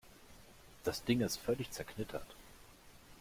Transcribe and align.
Das 0.83 1.03
Ding 1.03 1.21
ist 1.21 1.37
völlig 1.37 1.69
zerknittert. 1.69 2.25